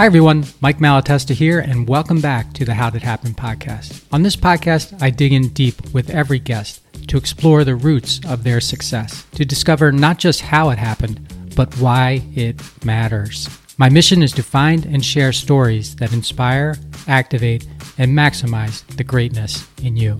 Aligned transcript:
Hi, 0.00 0.06
everyone. 0.06 0.46
Mike 0.62 0.78
Malatesta 0.78 1.34
here, 1.34 1.58
and 1.58 1.86
welcome 1.86 2.22
back 2.22 2.54
to 2.54 2.64
the 2.64 2.72
How 2.72 2.88
Did 2.88 3.02
Happen 3.02 3.34
podcast. 3.34 4.02
On 4.10 4.22
this 4.22 4.34
podcast, 4.34 4.96
I 5.02 5.10
dig 5.10 5.30
in 5.30 5.50
deep 5.50 5.92
with 5.92 6.08
every 6.08 6.38
guest 6.38 6.80
to 7.08 7.18
explore 7.18 7.64
the 7.64 7.76
roots 7.76 8.18
of 8.26 8.42
their 8.42 8.62
success, 8.62 9.26
to 9.34 9.44
discover 9.44 9.92
not 9.92 10.16
just 10.16 10.40
how 10.40 10.70
it 10.70 10.78
happened, 10.78 11.54
but 11.54 11.76
why 11.76 12.22
it 12.34 12.62
matters. 12.82 13.46
My 13.76 13.90
mission 13.90 14.22
is 14.22 14.32
to 14.32 14.42
find 14.42 14.86
and 14.86 15.04
share 15.04 15.34
stories 15.34 15.94
that 15.96 16.14
inspire, 16.14 16.76
activate, 17.06 17.66
and 17.98 18.16
maximize 18.16 18.86
the 18.96 19.04
greatness 19.04 19.68
in 19.82 19.98
you. 19.98 20.18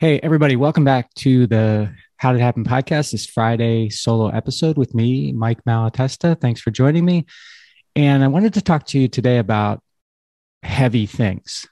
Hey, 0.00 0.18
everybody, 0.24 0.56
welcome 0.56 0.82
back 0.82 1.14
to 1.14 1.46
the 1.46 1.94
how 2.16 2.32
Did 2.32 2.40
It 2.40 2.44
Happen 2.44 2.64
podcast, 2.64 3.12
this 3.12 3.26
Friday 3.26 3.90
solo 3.90 4.28
episode 4.28 4.76
with 4.76 4.94
me, 4.94 5.32
Mike 5.32 5.64
Malatesta. 5.64 6.40
Thanks 6.40 6.60
for 6.60 6.70
joining 6.70 7.04
me. 7.04 7.26
And 7.96 8.24
I 8.24 8.28
wanted 8.28 8.54
to 8.54 8.62
talk 8.62 8.86
to 8.88 8.98
you 8.98 9.08
today 9.08 9.38
about 9.38 9.82
heavy 10.62 11.06
things, 11.06 11.66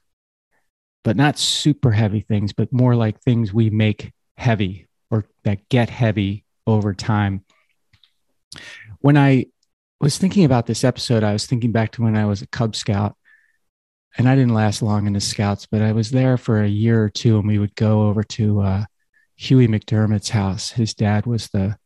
but 1.05 1.16
not 1.16 1.38
super 1.38 1.91
heavy 1.91 2.20
things, 2.20 2.52
but 2.52 2.73
more 2.73 2.95
like 2.95 3.20
things 3.20 3.52
we 3.52 3.70
make 3.70 4.12
heavy 4.36 4.88
or 5.10 5.24
that 5.45 5.69
get 5.69 5.91
heavy 5.91 6.45
over 6.66 6.95
time. 6.95 7.45
When 9.00 9.16
I 9.16 9.47
was 10.00 10.19
thinking 10.19 10.45
about 10.45 10.66
this 10.66 10.84
episode, 10.84 11.22
I 11.22 11.33
was 11.33 11.47
thinking 11.47 11.72
back 11.72 11.92
to 11.92 12.02
when 12.02 12.16
I 12.16 12.27
was 12.27 12.42
a 12.42 12.47
Cub 12.48 12.77
Scout. 12.77 13.16
And 14.19 14.28
I 14.28 14.34
didn't 14.34 14.52
last 14.52 14.83
long 14.83 15.06
in 15.06 15.14
the 15.14 15.20
Scouts, 15.20 15.66
but 15.66 15.80
I 15.80 15.92
was 15.92 16.11
there 16.11 16.36
for 16.36 16.62
a 16.62 16.69
year 16.69 17.02
or 17.02 17.09
two, 17.09 17.38
and 17.38 17.48
we 17.48 17.59
would 17.59 17.74
go 17.74 18.09
over 18.09 18.22
to 18.22 18.61
uh, 18.61 18.84
Huey 19.36 19.69
McDermott's 19.69 20.30
house. 20.30 20.70
His 20.70 20.94
dad 20.94 21.27
was 21.27 21.48
the 21.48 21.77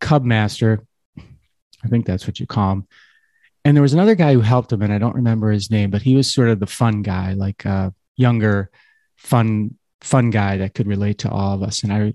cub 0.00 0.24
master. 0.24 0.84
I 1.18 1.88
think 1.88 2.06
that's 2.06 2.26
what 2.26 2.40
you 2.40 2.46
call 2.46 2.72
him. 2.72 2.88
And 3.64 3.76
there 3.76 3.82
was 3.82 3.94
another 3.94 4.14
guy 4.14 4.32
who 4.32 4.40
helped 4.40 4.72
him, 4.72 4.82
and 4.82 4.92
I 4.92 4.98
don't 4.98 5.14
remember 5.14 5.50
his 5.50 5.70
name, 5.70 5.90
but 5.90 6.02
he 6.02 6.16
was 6.16 6.32
sort 6.32 6.48
of 6.48 6.58
the 6.58 6.66
fun 6.66 7.02
guy, 7.02 7.34
like 7.34 7.64
a 7.64 7.94
younger, 8.16 8.70
fun, 9.16 9.76
fun 10.00 10.30
guy 10.30 10.58
that 10.58 10.74
could 10.74 10.88
relate 10.88 11.18
to 11.18 11.30
all 11.30 11.54
of 11.54 11.62
us. 11.62 11.84
And 11.84 11.92
I, 11.92 12.14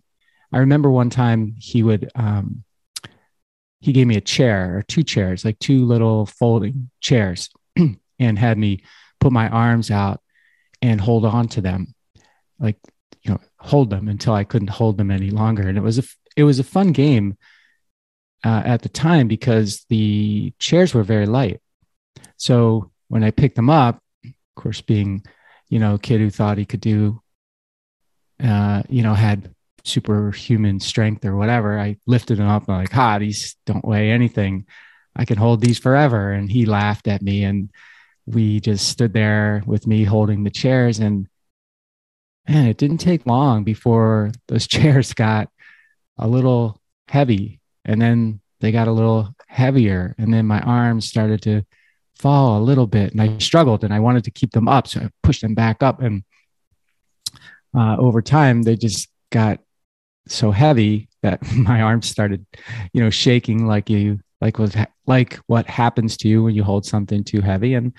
I 0.51 0.59
remember 0.59 0.89
one 0.89 1.09
time 1.09 1.55
he 1.57 1.83
would, 1.83 2.11
um, 2.15 2.63
he 3.79 3.93
gave 3.93 4.07
me 4.07 4.17
a 4.17 4.21
chair 4.21 4.77
or 4.77 4.81
two 4.81 5.03
chairs, 5.03 5.45
like 5.45 5.59
two 5.59 5.85
little 5.85 6.25
folding 6.25 6.89
chairs, 6.99 7.49
and 8.19 8.39
had 8.39 8.57
me 8.57 8.83
put 9.19 9.31
my 9.31 9.47
arms 9.47 9.89
out 9.89 10.21
and 10.81 10.99
hold 10.99 11.25
on 11.25 11.47
to 11.49 11.61
them, 11.61 11.93
like 12.59 12.77
hold 13.67 13.89
them 13.89 14.07
until 14.07 14.33
I 14.33 14.43
couldn't 14.43 14.69
hold 14.69 14.97
them 14.97 15.11
any 15.11 15.29
longer. 15.29 15.67
And 15.67 15.77
it 15.77 15.81
was 15.81 15.99
a 15.99 16.03
it 16.35 16.43
was 16.43 16.59
a 16.59 16.63
fun 16.63 16.91
game 16.91 17.37
uh, 18.43 18.63
at 18.65 18.81
the 18.81 18.89
time 18.89 19.27
because 19.27 19.85
the 19.89 20.53
chairs 20.59 20.93
were 20.93 21.03
very 21.03 21.25
light. 21.25 21.61
So 22.37 22.91
when 23.09 23.23
I 23.23 23.31
picked 23.31 23.55
them 23.55 23.69
up, 23.69 24.01
of 24.23 24.31
course, 24.55 24.81
being 24.81 25.23
you 25.69 25.79
know 25.79 25.95
a 25.95 25.99
kid 25.99 26.19
who 26.21 26.29
thought 26.29 26.57
he 26.57 26.65
could 26.65 26.81
do, 26.81 27.21
uh, 28.43 28.83
you 28.89 29.03
know, 29.03 29.13
had 29.13 29.53
superhuman 29.83 30.79
strength 30.79 31.25
or 31.25 31.35
whatever, 31.35 31.79
I 31.79 31.97
lifted 32.05 32.37
them 32.37 32.47
up 32.47 32.67
and 32.67 32.75
I'm 32.75 32.81
like, 32.81 32.91
"Ha, 32.91 33.19
these 33.19 33.55
don't 33.65 33.85
weigh 33.85 34.11
anything. 34.11 34.65
I 35.15 35.25
can 35.25 35.37
hold 35.37 35.61
these 35.61 35.79
forever." 35.79 36.31
And 36.31 36.49
he 36.51 36.65
laughed 36.65 37.07
at 37.07 37.21
me 37.21 37.43
and 37.43 37.69
we 38.25 38.59
just 38.59 38.89
stood 38.89 39.13
there 39.13 39.63
with 39.65 39.87
me 39.87 40.03
holding 40.03 40.43
the 40.43 40.51
chairs 40.51 40.99
and 40.99 41.27
man, 42.47 42.67
it 42.67 42.77
didn't 42.77 42.97
take 42.97 43.25
long 43.25 43.63
before 43.63 44.31
those 44.47 44.67
chairs 44.75 45.13
got 45.13 45.49
a 46.17 46.27
little 46.27 46.81
heavy 47.07 47.59
and 47.85 48.01
then 48.01 48.39
they 48.59 48.71
got 48.71 48.87
a 48.87 48.91
little 48.91 49.33
heavier 49.47 50.15
and 50.17 50.33
then 50.33 50.45
my 50.45 50.59
arms 50.61 51.07
started 51.07 51.41
to 51.43 51.63
fall 52.15 52.59
a 52.59 52.63
little 52.63 52.87
bit 52.87 53.11
and 53.11 53.21
I 53.21 53.37
struggled 53.37 53.83
and 53.83 53.93
I 53.93 53.99
wanted 53.99 54.23
to 54.23 54.31
keep 54.31 54.51
them 54.51 54.67
up. 54.67 54.87
So 54.87 55.01
I 55.01 55.09
pushed 55.21 55.41
them 55.41 55.53
back 55.53 55.83
up 55.83 56.01
and 56.01 56.23
uh, 57.77 57.97
over 57.97 58.21
time 58.21 58.63
they 58.63 58.75
just 58.75 59.09
got 59.31 59.59
so 60.27 60.51
heavy 60.51 61.09
that 61.21 61.39
my 61.55 61.81
arms 61.81 62.07
started, 62.07 62.45
you 62.93 63.03
know, 63.03 63.09
shaking 63.09 63.67
like 63.67 63.89
you, 63.89 64.19
like 64.41 64.57
was 64.57 64.75
like 65.05 65.35
what 65.47 65.67
happens 65.67 66.17
to 66.17 66.27
you 66.27 66.43
when 66.43 66.55
you 66.55 66.63
hold 66.63 66.85
something 66.85 67.23
too 67.23 67.41
heavy. 67.41 67.73
And 67.75 67.93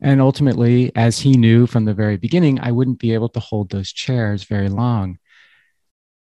and 0.00 0.20
ultimately, 0.20 0.92
as 0.94 1.18
he 1.18 1.32
knew 1.32 1.66
from 1.66 1.84
the 1.84 1.94
very 1.94 2.16
beginning, 2.16 2.60
I 2.60 2.70
wouldn't 2.70 3.00
be 3.00 3.14
able 3.14 3.28
to 3.30 3.40
hold 3.40 3.70
those 3.70 3.92
chairs 3.92 4.44
very 4.44 4.68
long. 4.68 5.18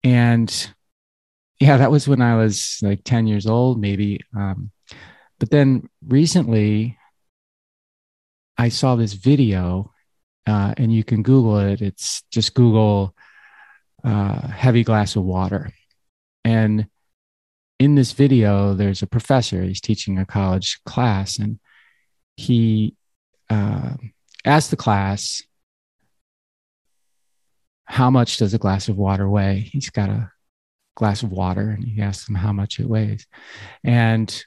And 0.03 0.73
yeah, 1.59 1.77
that 1.77 1.91
was 1.91 2.07
when 2.07 2.21
I 2.21 2.35
was 2.35 2.79
like 2.81 3.03
10 3.05 3.27
years 3.27 3.47
old, 3.47 3.79
maybe. 3.79 4.19
Um, 4.35 4.71
but 5.39 5.51
then 5.51 5.89
recently, 6.05 6.97
I 8.57 8.69
saw 8.69 8.95
this 8.95 9.13
video, 9.13 9.91
uh, 10.45 10.73
and 10.75 10.93
you 10.93 11.03
can 11.03 11.23
Google 11.23 11.59
it. 11.59 11.81
It's 11.81 12.23
just 12.31 12.53
Google 12.53 13.15
uh, 14.03 14.47
heavy 14.47 14.83
glass 14.83 15.15
of 15.15 15.23
water. 15.23 15.71
And 16.43 16.87
in 17.79 17.95
this 17.95 18.11
video, 18.11 18.73
there's 18.73 19.01
a 19.01 19.07
professor, 19.07 19.63
he's 19.63 19.81
teaching 19.81 20.17
a 20.17 20.25
college 20.25 20.79
class, 20.85 21.39
and 21.39 21.59
he 22.35 22.95
uh, 23.51 23.95
ask 24.45 24.69
the 24.69 24.77
class, 24.77 25.43
how 27.83 28.09
much 28.09 28.37
does 28.37 28.53
a 28.53 28.57
glass 28.57 28.87
of 28.87 28.97
water 28.97 29.29
weigh? 29.29 29.59
He's 29.59 29.89
got 29.89 30.09
a 30.09 30.31
glass 30.95 31.23
of 31.23 31.31
water 31.31 31.69
and 31.69 31.83
he 31.83 32.01
asks 32.01 32.25
them 32.25 32.35
how 32.35 32.53
much 32.53 32.79
it 32.79 32.87
weighs. 32.87 33.27
And 33.83 34.45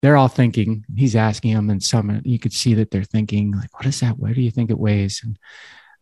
they're 0.00 0.16
all 0.16 0.28
thinking, 0.28 0.86
he's 0.96 1.14
asking 1.14 1.52
them, 1.54 1.68
and 1.68 1.82
some 1.82 2.22
you 2.24 2.38
could 2.38 2.54
see 2.54 2.72
that 2.74 2.90
they're 2.90 3.04
thinking, 3.04 3.52
like, 3.52 3.74
what 3.74 3.84
is 3.84 4.00
that? 4.00 4.18
Where 4.18 4.32
do 4.32 4.40
you 4.40 4.50
think 4.50 4.70
it 4.70 4.78
weighs? 4.78 5.20
And 5.22 5.38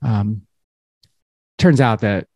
um, 0.03 0.43
turns 1.59 1.81
out 1.81 2.03
that 2.03 2.29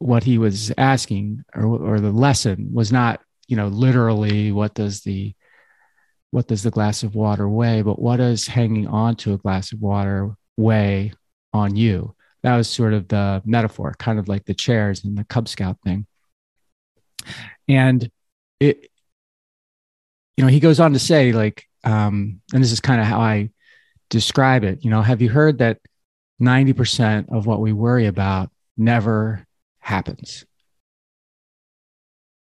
what 0.00 0.24
he 0.24 0.38
was 0.38 0.72
asking 0.76 1.44
or, 1.54 1.66
or 1.66 2.00
the 2.00 2.10
lesson 2.10 2.70
was 2.72 2.90
not, 2.90 3.20
you 3.46 3.56
know, 3.56 3.68
literally 3.68 4.50
what 4.50 4.74
does 4.74 5.02
the 5.02 5.34
what 6.30 6.46
does 6.46 6.62
the 6.62 6.70
glass 6.70 7.02
of 7.02 7.14
water 7.14 7.48
weigh, 7.48 7.82
but 7.82 8.00
what 8.00 8.16
does 8.16 8.46
hanging 8.46 8.86
on 8.86 9.16
to 9.16 9.32
a 9.32 9.38
glass 9.38 9.72
of 9.72 9.80
water 9.80 10.34
weigh 10.56 11.12
on 11.52 11.74
you? 11.74 12.14
That 12.42 12.56
was 12.56 12.68
sort 12.68 12.92
of 12.92 13.08
the 13.08 13.42
metaphor, 13.44 13.94
kind 13.98 14.18
of 14.18 14.28
like 14.28 14.44
the 14.44 14.54
chairs 14.54 15.04
and 15.04 15.16
the 15.16 15.24
Cub 15.24 15.48
Scout 15.48 15.78
thing. 15.82 16.06
And 17.66 18.10
it, 18.60 18.90
you 20.36 20.44
know, 20.44 20.50
he 20.50 20.60
goes 20.60 20.80
on 20.80 20.92
to 20.92 20.98
say, 20.98 21.32
like, 21.32 21.64
um, 21.82 22.40
and 22.52 22.62
this 22.62 22.72
is 22.72 22.80
kind 22.80 23.00
of 23.00 23.06
how 23.06 23.20
I 23.20 23.50
describe 24.10 24.64
it. 24.64 24.84
You 24.84 24.90
know, 24.90 25.02
have 25.02 25.22
you 25.22 25.30
heard 25.30 25.58
that 25.58 25.78
90% 26.40 27.32
of 27.32 27.46
what 27.46 27.60
we 27.60 27.72
worry 27.72 28.06
about 28.06 28.50
never 28.76 29.46
happens? 29.80 30.44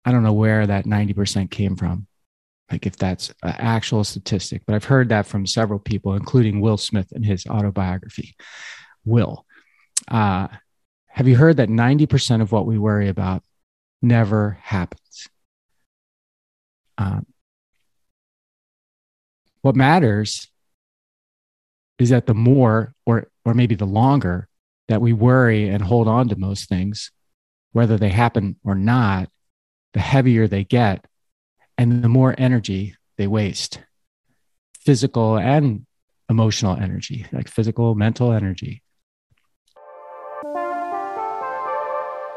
I 0.03 0.11
don't 0.11 0.23
know 0.23 0.33
where 0.33 0.67
that 0.67 0.85
90% 0.85 1.49
came 1.49 1.75
from 1.75 2.07
like 2.71 2.85
if 2.85 2.95
that's 2.97 3.29
an 3.43 3.55
actual 3.57 4.03
statistic, 4.03 4.63
but 4.65 4.75
I've 4.75 4.85
heard 4.85 5.09
that 5.09 5.27
from 5.27 5.45
several 5.45 5.79
people, 5.79 6.13
including 6.13 6.61
Will 6.61 6.77
Smith 6.77 7.11
in 7.11 7.23
his 7.23 7.45
autobiography. 7.45 8.35
Will, 9.05 9.45
uh, 10.07 10.47
have 11.07 11.27
you 11.27 11.37
heard 11.37 11.57
that 11.57 11.69
90% 11.69 12.41
of 12.41 12.51
what 12.51 12.65
we 12.65 12.77
worry 12.77 13.07
about 13.07 13.43
never 14.01 14.57
happens? 14.61 15.27
Um, 16.97 17.25
what 19.61 19.75
matters 19.75 20.47
is 21.99 22.09
that 22.09 22.25
the 22.25 22.33
more, 22.33 22.93
or, 23.05 23.29
or 23.45 23.53
maybe 23.53 23.75
the 23.75 23.85
longer, 23.85 24.47
that 24.87 25.01
we 25.01 25.13
worry 25.13 25.69
and 25.69 25.81
hold 25.81 26.07
on 26.07 26.29
to 26.29 26.35
most 26.35 26.67
things, 26.67 27.11
whether 27.71 27.97
they 27.97 28.09
happen 28.09 28.57
or 28.63 28.75
not, 28.75 29.29
the 29.93 29.99
heavier 29.99 30.47
they 30.47 30.63
get 30.63 31.05
and 31.77 32.03
the 32.03 32.09
more 32.09 32.35
energy 32.37 32.95
they 33.17 33.27
waste 33.27 33.79
physical 34.79 35.37
and 35.37 35.85
emotional 36.29 36.77
energy, 36.77 37.25
like 37.31 37.47
physical, 37.47 37.95
mental 37.95 38.31
energy. 38.31 38.81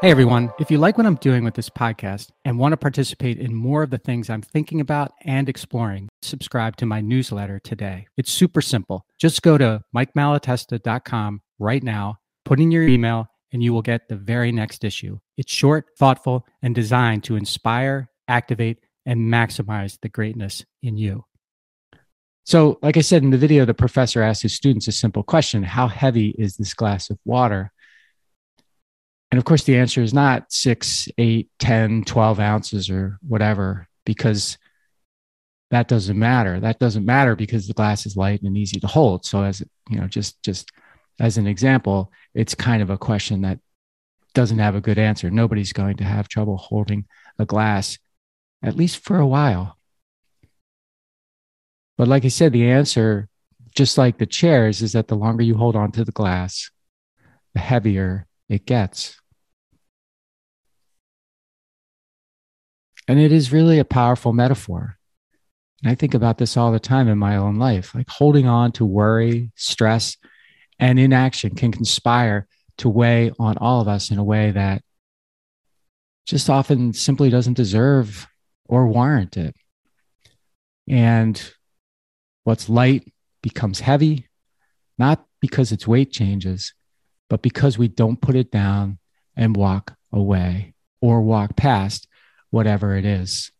Hey 0.01 0.11
everyone, 0.11 0.53
if 0.59 0.71
you 0.71 0.77
like 0.77 0.97
what 0.97 1.05
I'm 1.05 1.15
doing 1.15 1.43
with 1.43 1.55
this 1.55 1.69
podcast 1.69 2.29
and 2.45 2.57
want 2.57 2.71
to 2.71 2.77
participate 2.77 3.37
in 3.37 3.53
more 3.53 3.83
of 3.83 3.89
the 3.89 3.97
things 3.97 4.29
I'm 4.29 4.41
thinking 4.41 4.79
about 4.79 5.11
and 5.25 5.49
exploring, 5.49 6.07
subscribe 6.21 6.77
to 6.77 6.85
my 6.85 7.01
newsletter 7.01 7.59
today. 7.59 8.07
It's 8.15 8.31
super 8.31 8.61
simple. 8.61 9.05
Just 9.19 9.41
go 9.41 9.57
to 9.57 9.83
mikemalatesta.com 9.93 11.41
right 11.59 11.83
now, 11.83 12.15
put 12.45 12.61
in 12.61 12.71
your 12.71 12.87
email, 12.87 13.27
and 13.51 13.61
you 13.61 13.73
will 13.73 13.81
get 13.81 14.07
the 14.07 14.15
very 14.15 14.53
next 14.53 14.85
issue. 14.85 15.19
It's 15.37 15.51
short, 15.51 15.87
thoughtful, 15.97 16.45
and 16.61 16.73
designed 16.73 17.25
to 17.25 17.35
inspire, 17.35 18.09
activate, 18.29 18.79
and 19.09 19.21
maximize 19.21 19.97
the 20.01 20.07
greatness 20.07 20.63
in 20.83 20.95
you. 20.95 21.25
So, 22.45 22.77
like 22.83 22.95
I 22.95 23.01
said 23.01 23.23
in 23.23 23.31
the 23.31 23.39
video, 23.39 23.65
the 23.65 23.73
professor 23.73 24.21
asked 24.21 24.43
his 24.43 24.53
students 24.53 24.87
a 24.87 24.91
simple 24.91 25.23
question 25.23 25.63
How 25.63 25.87
heavy 25.87 26.29
is 26.29 26.55
this 26.55 26.75
glass 26.75 27.09
of 27.09 27.17
water? 27.25 27.71
And 29.31 29.39
of 29.39 29.45
course, 29.45 29.63
the 29.63 29.77
answer 29.77 30.03
is 30.03 30.13
not 30.13 30.51
six, 30.51 31.07
eight, 31.17 31.49
10, 31.57 32.03
12 32.03 32.39
ounces 32.39 32.89
or 32.91 33.17
whatever, 33.27 33.87
because 34.05 34.59
that 35.71 35.87
doesn't 35.87 36.17
matter. 36.17 36.59
That 36.59 36.77
doesn't 36.77 37.05
matter 37.05 37.35
because 37.35 37.67
the 37.67 37.73
glass 37.73 38.05
is 38.05 38.15
light 38.15 38.43
and 38.43 38.55
easy 38.55 38.79
to 38.79 38.87
hold. 38.87 39.25
So 39.25 39.41
as 39.41 39.63
you 39.89 39.99
know, 39.99 40.07
just 40.07 40.41
just 40.43 40.71
as 41.19 41.39
an 41.39 41.47
example, 41.47 42.11
it's 42.35 42.53
kind 42.53 42.83
of 42.83 42.91
a 42.91 42.97
question 42.97 43.41
that 43.41 43.59
doesn't 44.35 44.59
have 44.59 44.75
a 44.75 44.81
good 44.81 44.99
answer. 44.99 45.31
Nobody's 45.31 45.73
going 45.73 45.97
to 45.97 46.03
have 46.03 46.27
trouble 46.27 46.57
holding 46.57 47.05
a 47.39 47.45
glass, 47.45 47.97
at 48.61 48.75
least 48.75 49.03
for 49.03 49.17
a 49.17 49.27
while. 49.27 49.77
But 51.97 52.07
like 52.07 52.25
I 52.25 52.29
said, 52.29 52.53
the 52.53 52.69
answer, 52.69 53.27
just 53.75 53.97
like 53.97 54.17
the 54.17 54.25
chairs, 54.25 54.81
is 54.81 54.93
that 54.93 55.07
the 55.07 55.17
longer 55.17 55.43
you 55.43 55.55
hold 55.55 55.75
on 55.75 55.91
to 55.93 56.05
the 56.05 56.11
glass, 56.11 56.71
the 57.53 57.59
heavier 57.59 58.25
it 58.47 58.65
gets. 58.65 59.19
And 63.07 63.19
it 63.19 63.31
is 63.31 63.51
really 63.51 63.79
a 63.79 63.85
powerful 63.85 64.33
metaphor. 64.33 64.97
And 65.81 65.91
I 65.91 65.95
think 65.95 66.13
about 66.13 66.37
this 66.37 66.57
all 66.57 66.71
the 66.71 66.79
time 66.79 67.07
in 67.07 67.17
my 67.17 67.37
own 67.37 67.57
life. 67.57 67.95
Like 67.95 68.09
holding 68.09 68.47
on 68.47 68.71
to 68.73 68.85
worry, 68.85 69.51
stress, 69.55 70.17
and 70.77 70.99
inaction 70.99 71.55
can 71.55 71.71
conspire 71.71 72.47
to 72.77 72.89
weigh 72.89 73.31
on 73.39 73.57
all 73.57 73.81
of 73.81 73.87
us 73.87 74.11
in 74.11 74.17
a 74.17 74.23
way 74.23 74.51
that 74.51 74.83
just 76.25 76.49
often 76.49 76.93
simply 76.93 77.29
doesn't 77.29 77.55
deserve 77.55 78.27
or 78.69 78.87
warrant 78.87 79.35
it. 79.35 79.55
And 80.87 81.41
what's 82.43 82.69
light 82.69 83.11
becomes 83.41 83.79
heavy, 83.81 84.27
not 84.97 85.25
because 85.41 85.71
its 85.71 85.87
weight 85.87 86.11
changes, 86.11 86.73
but 87.29 87.41
because 87.41 87.77
we 87.77 87.87
don't 87.87 88.21
put 88.21 88.35
it 88.35 88.51
down 88.51 88.99
and 89.35 89.57
walk 89.57 89.95
away 90.13 90.73
or 91.01 91.21
walk 91.21 91.55
past 91.55 92.07
whatever 92.51 92.95
it 92.95 93.05
is. 93.05 93.51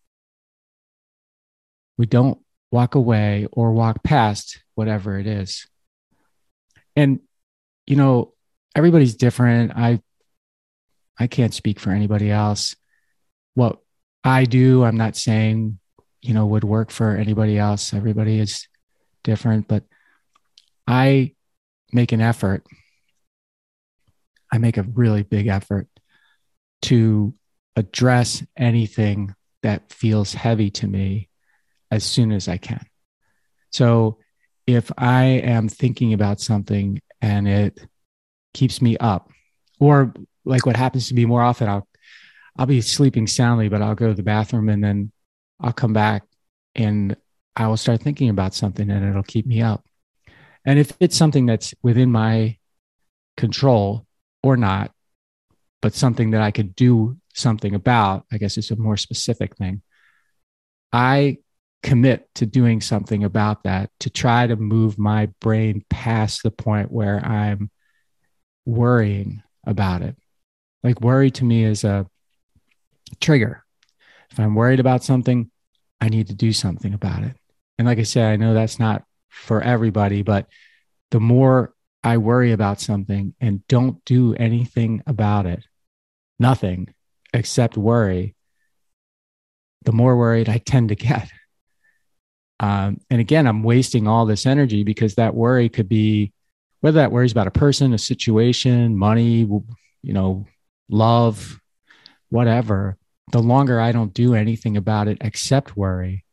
We 1.97 2.05
don't 2.05 2.39
walk 2.71 2.95
away 2.95 3.47
or 3.51 3.73
walk 3.73 4.03
past 4.03 4.63
whatever 4.75 5.17
it 5.17 5.27
is. 5.27 5.67
And, 6.95 7.19
you 7.87 7.95
know, 7.95 8.33
everybody's 8.75 9.15
different. 9.15 9.71
I 9.75 10.01
I 11.17 11.27
can't 11.27 11.53
speak 11.53 11.79
for 11.79 11.91
anybody 11.91 12.31
else. 12.31 12.75
What 13.53 13.79
I 14.23 14.45
do, 14.45 14.83
I'm 14.83 14.97
not 14.97 15.15
saying, 15.15 15.79
you 16.21 16.33
know, 16.33 16.45
would 16.45 16.63
work 16.63 16.91
for 16.91 17.15
anybody 17.15 17.57
else. 17.57 17.93
Everybody 17.93 18.39
is 18.39 18.67
different, 19.23 19.67
but 19.67 19.83
I 20.87 21.33
make 21.93 22.11
an 22.11 22.21
effort. 22.21 22.65
I 24.51 24.57
make 24.57 24.77
a 24.77 24.83
really 24.83 25.23
big 25.23 25.47
effort 25.47 25.87
to 26.83 27.33
address 27.75 28.43
anything 28.57 29.35
that 29.63 29.91
feels 29.91 30.33
heavy 30.33 30.69
to 30.71 30.87
me 30.87 31.29
as 31.91 32.03
soon 32.03 32.31
as 32.31 32.47
I 32.47 32.57
can. 32.57 32.85
So 33.71 34.17
if 34.65 34.91
I 34.97 35.23
am 35.23 35.69
thinking 35.69 36.13
about 36.13 36.39
something 36.39 37.01
and 37.21 37.47
it 37.47 37.79
keeps 38.53 38.81
me 38.81 38.97
up. 38.97 39.29
Or 39.79 40.13
like 40.45 40.65
what 40.65 40.75
happens 40.75 41.07
to 41.07 41.13
me 41.13 41.25
more 41.25 41.41
often, 41.41 41.69
I'll 41.69 41.87
I'll 42.57 42.65
be 42.65 42.81
sleeping 42.81 43.27
soundly, 43.27 43.69
but 43.69 43.81
I'll 43.81 43.95
go 43.95 44.07
to 44.07 44.13
the 44.13 44.23
bathroom 44.23 44.69
and 44.69 44.83
then 44.83 45.11
I'll 45.59 45.73
come 45.73 45.93
back 45.93 46.23
and 46.75 47.15
I 47.55 47.67
will 47.67 47.77
start 47.77 48.01
thinking 48.01 48.29
about 48.29 48.53
something 48.53 48.89
and 48.89 49.07
it'll 49.07 49.23
keep 49.23 49.45
me 49.45 49.61
up. 49.61 49.85
And 50.65 50.79
if 50.79 50.93
it's 50.99 51.15
something 51.15 51.45
that's 51.45 51.73
within 51.81 52.11
my 52.11 52.57
control 53.37 54.05
or 54.43 54.57
not, 54.57 54.91
but 55.81 55.93
something 55.93 56.31
that 56.31 56.41
I 56.41 56.51
could 56.51 56.75
do 56.75 57.17
something 57.33 57.73
about, 57.73 58.25
I 58.31 58.37
guess 58.37 58.57
it's 58.57 58.71
a 58.71 58.75
more 58.75 58.97
specific 58.97 59.55
thing. 59.55 59.81
I 60.91 61.37
commit 61.83 62.27
to 62.35 62.45
doing 62.45 62.81
something 62.81 63.23
about 63.23 63.63
that 63.63 63.89
to 64.01 64.09
try 64.09 64.45
to 64.45 64.55
move 64.55 64.99
my 64.99 65.27
brain 65.39 65.85
past 65.89 66.43
the 66.43 66.51
point 66.51 66.91
where 66.91 67.25
I'm 67.25 67.71
worrying 68.65 69.41
about 69.65 70.01
it. 70.01 70.17
Like 70.83 71.01
worry 71.01 71.31
to 71.31 71.45
me 71.45 71.63
is 71.63 71.83
a 71.83 72.05
trigger. 73.19 73.63
If 74.31 74.39
I'm 74.39 74.55
worried 74.55 74.79
about 74.79 75.03
something, 75.03 75.49
I 76.01 76.09
need 76.09 76.27
to 76.27 76.35
do 76.35 76.53
something 76.53 76.93
about 76.93 77.23
it. 77.23 77.35
And 77.77 77.87
like 77.87 77.99
I 77.99 78.03
said, 78.03 78.31
I 78.31 78.35
know 78.35 78.53
that's 78.53 78.79
not 78.79 79.03
for 79.29 79.61
everybody, 79.61 80.21
but 80.21 80.47
the 81.11 81.19
more 81.19 81.73
I 82.03 82.17
worry 82.17 82.51
about 82.51 82.79
something 82.79 83.33
and 83.41 83.65
don't 83.67 84.03
do 84.05 84.33
anything 84.35 85.03
about 85.07 85.45
it, 85.45 85.63
nothing 86.39 86.93
except 87.33 87.77
worry, 87.77 88.35
the 89.83 89.91
more 89.91 90.17
worried 90.17 90.49
I 90.49 90.57
tend 90.57 90.89
to 90.89 90.95
get. 90.95 91.29
Um, 92.59 92.99
and 93.09 93.21
again, 93.21 93.47
I'm 93.47 93.63
wasting 93.63 94.07
all 94.07 94.25
this 94.25 94.45
energy 94.45 94.83
because 94.83 95.15
that 95.15 95.35
worry 95.35 95.69
could 95.69 95.87
be 95.87 96.33
whether 96.81 96.99
that 96.99 97.11
worries 97.11 97.31
about 97.31 97.47
a 97.47 97.51
person, 97.51 97.93
a 97.93 97.97
situation, 97.97 98.97
money, 98.97 99.39
you 100.01 100.13
know, 100.13 100.45
love, 100.89 101.58
whatever, 102.29 102.97
the 103.31 103.41
longer 103.41 103.79
I 103.79 103.91
don't 103.91 104.13
do 104.13 104.35
anything 104.35 104.77
about 104.77 105.07
it 105.07 105.17
except 105.21 105.77
worry, 105.77 106.25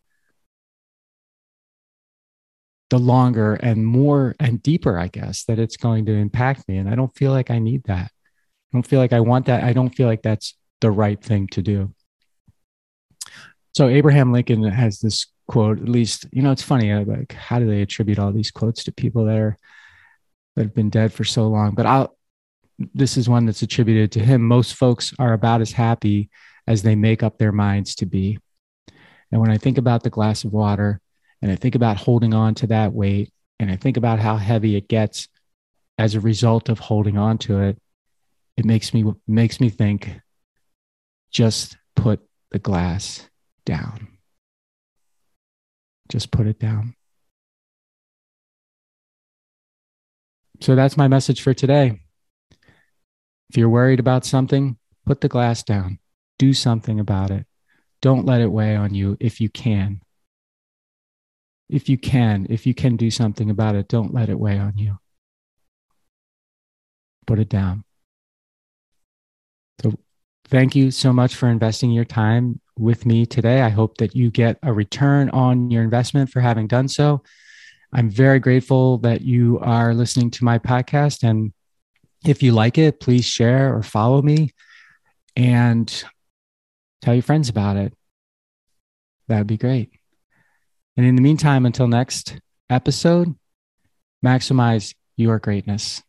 the 2.90 2.98
longer 2.98 3.54
and 3.54 3.84
more 3.84 4.34
and 4.38 4.62
deeper, 4.62 4.98
I 4.98 5.08
guess, 5.08 5.44
that 5.44 5.58
it's 5.58 5.76
going 5.76 6.06
to 6.06 6.12
impact 6.12 6.68
me. 6.68 6.78
And 6.78 6.88
I 6.88 6.94
don't 6.94 7.14
feel 7.16 7.32
like 7.32 7.50
I 7.50 7.58
need 7.58 7.84
that. 7.84 8.06
I 8.06 8.72
don't 8.72 8.86
feel 8.86 9.00
like 9.00 9.12
I 9.12 9.20
want 9.20 9.46
that. 9.46 9.64
I 9.64 9.72
don't 9.72 9.94
feel 9.94 10.06
like 10.06 10.22
that's 10.22 10.54
the 10.80 10.90
right 10.90 11.22
thing 11.22 11.48
to 11.48 11.62
do. 11.62 11.92
So 13.72 13.88
Abraham 13.88 14.32
Lincoln 14.32 14.62
has 14.62 15.00
this 15.00 15.26
quote, 15.48 15.80
at 15.80 15.88
least, 15.88 16.26
you 16.32 16.42
know, 16.42 16.50
it's 16.50 16.62
funny, 16.62 16.92
uh, 16.92 17.04
like, 17.04 17.32
how 17.32 17.58
do 17.58 17.66
they 17.66 17.82
attribute 17.82 18.18
all 18.18 18.32
these 18.32 18.50
quotes 18.50 18.84
to 18.84 18.92
people 18.92 19.26
that 19.26 19.36
are 19.36 19.56
that 20.56 20.62
have 20.62 20.74
been 20.74 20.90
dead 20.90 21.12
for 21.12 21.24
so 21.24 21.46
long. 21.48 21.74
But 21.74 21.86
I'll, 21.86 22.16
this 22.78 23.16
is 23.16 23.28
one 23.28 23.46
that's 23.46 23.62
attributed 23.62 24.12
to 24.12 24.20
him. 24.20 24.42
Most 24.42 24.74
folks 24.74 25.14
are 25.18 25.32
about 25.32 25.60
as 25.60 25.72
happy 25.72 26.30
as 26.66 26.82
they 26.82 26.94
make 26.94 27.22
up 27.22 27.38
their 27.38 27.52
minds 27.52 27.94
to 27.96 28.06
be. 28.06 28.38
And 29.32 29.40
when 29.40 29.50
I 29.50 29.58
think 29.58 29.78
about 29.78 30.02
the 30.02 30.10
glass 30.10 30.44
of 30.44 30.52
water 30.52 31.00
and 31.42 31.50
I 31.50 31.56
think 31.56 31.74
about 31.74 31.96
holding 31.96 32.34
on 32.34 32.54
to 32.56 32.66
that 32.68 32.92
weight 32.92 33.32
and 33.58 33.70
I 33.70 33.76
think 33.76 33.96
about 33.96 34.18
how 34.18 34.36
heavy 34.36 34.76
it 34.76 34.88
gets 34.88 35.28
as 35.98 36.14
a 36.14 36.20
result 36.20 36.68
of 36.68 36.78
holding 36.78 37.16
on 37.16 37.38
to 37.38 37.60
it, 37.60 37.78
it 38.56 38.64
makes 38.64 38.92
me 38.94 39.04
makes 39.26 39.60
me 39.60 39.68
think 39.68 40.20
just 41.30 41.76
put 41.94 42.20
the 42.50 42.58
glass 42.58 43.28
down. 43.64 44.08
Just 46.08 46.30
put 46.30 46.46
it 46.46 46.58
down. 46.58 46.94
So 50.60 50.74
that's 50.74 50.96
my 50.96 51.08
message 51.08 51.42
for 51.42 51.52
today. 51.52 52.00
If 53.50 53.56
you're 53.56 53.68
worried 53.68 54.00
about 54.00 54.24
something, 54.24 54.76
put 55.04 55.20
the 55.20 55.28
glass 55.28 55.62
down, 55.62 55.98
do 56.38 56.52
something 56.52 57.00
about 57.00 57.30
it. 57.30 57.46
Don't 58.02 58.26
let 58.26 58.40
it 58.40 58.50
weigh 58.50 58.76
on 58.76 58.94
you 58.94 59.16
if 59.20 59.40
you 59.40 59.48
can. 59.48 60.00
If 61.68 61.88
you 61.88 61.98
can, 61.98 62.46
if 62.48 62.66
you 62.66 62.74
can 62.74 62.96
do 62.96 63.10
something 63.10 63.50
about 63.50 63.74
it, 63.74 63.88
don't 63.88 64.14
let 64.14 64.28
it 64.28 64.38
weigh 64.38 64.58
on 64.58 64.76
you. 64.76 64.98
Put 67.26 67.38
it 67.38 67.48
down. 67.48 67.84
So, 69.82 69.92
thank 70.44 70.76
you 70.76 70.90
so 70.90 71.12
much 71.12 71.34
for 71.34 71.48
investing 71.48 71.90
your 71.90 72.04
time 72.04 72.60
with 72.78 73.04
me 73.04 73.26
today. 73.26 73.62
I 73.62 73.68
hope 73.68 73.98
that 73.98 74.14
you 74.14 74.30
get 74.30 74.58
a 74.62 74.72
return 74.72 75.30
on 75.30 75.70
your 75.70 75.82
investment 75.82 76.30
for 76.30 76.40
having 76.40 76.66
done 76.66 76.88
so. 76.88 77.22
I'm 77.92 78.10
very 78.10 78.38
grateful 78.38 78.98
that 78.98 79.22
you 79.22 79.58
are 79.60 79.94
listening 79.94 80.30
to 80.32 80.44
my 80.44 80.58
podcast. 80.58 81.28
And 81.28 81.52
if 82.28 82.42
you 82.42 82.52
like 82.52 82.78
it, 82.78 83.00
please 83.00 83.24
share 83.24 83.74
or 83.74 83.82
follow 83.82 84.22
me 84.22 84.52
and 85.36 86.04
tell 87.02 87.14
your 87.14 87.22
friends 87.22 87.48
about 87.48 87.76
it. 87.76 87.92
That 89.28 89.38
would 89.38 89.46
be 89.46 89.56
great. 89.56 89.90
And 90.96 91.04
in 91.04 91.16
the 91.16 91.22
meantime, 91.22 91.66
until 91.66 91.88
next 91.88 92.38
episode, 92.70 93.34
maximize 94.24 94.94
your 95.16 95.38
greatness. 95.38 96.02